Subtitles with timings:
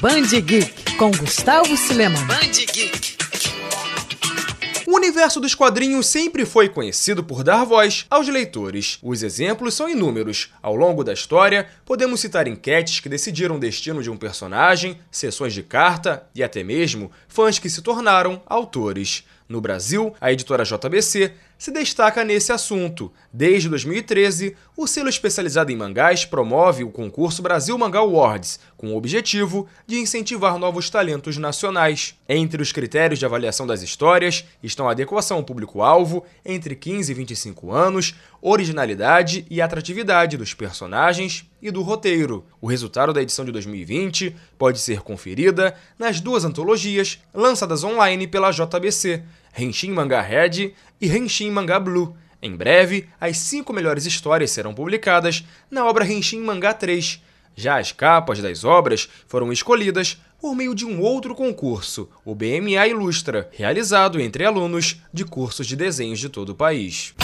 [0.00, 2.18] Band Geek com Gustavo Silema.
[2.26, 3.16] Band Geek.
[4.86, 8.98] O universo dos quadrinhos sempre foi conhecido por dar voz aos leitores.
[9.02, 10.52] Os exemplos são inúmeros.
[10.62, 15.52] Ao longo da história, podemos citar enquetes que decidiram o destino de um personagem, sessões
[15.54, 19.24] de carta e até mesmo fãs que se tornaram autores.
[19.48, 23.12] No Brasil, a editora JBC se destaca nesse assunto.
[23.32, 28.96] Desde 2013, o selo especializado em mangás promove o concurso Brasil Mangá Awards, com o
[28.96, 32.14] objetivo de incentivar novos talentos nacionais.
[32.28, 37.14] Entre os critérios de avaliação das histórias estão a adequação ao público-alvo, entre 15 e
[37.14, 42.44] 25 anos, originalidade e atratividade dos personagens e do roteiro.
[42.60, 48.50] O resultado da edição de 2020 pode ser conferida nas duas antologias lançadas online pela
[48.50, 49.22] JBC,
[49.56, 52.16] Henshin Manga Red e Henshin Manga Blue.
[52.42, 57.22] Em breve, as cinco melhores histórias serão publicadas na obra Henshin Manga 3.
[57.56, 62.86] Já as capas das obras foram escolhidas por meio de um outro concurso, o BMA
[62.86, 67.14] Ilustra, realizado entre alunos de cursos de desenhos de todo o país.